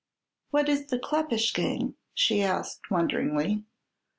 [0.49, 3.65] "What is the Kleppish gang?" she asked, wonderingly.